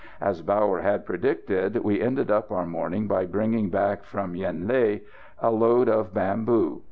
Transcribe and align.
As 0.19 0.41
Bauer 0.41 0.79
had 0.81 1.05
predicted, 1.05 1.75
we 1.75 2.01
ended 2.01 2.31
up 2.31 2.51
our 2.51 2.65
morning 2.65 3.07
by 3.07 3.27
bringing 3.27 3.69
back 3.69 4.03
from 4.03 4.35
Yen 4.35 4.67
Lé 4.67 5.01
a 5.39 5.51
load 5.51 5.87
of 5.89 6.11
bamboo. 6.11 6.79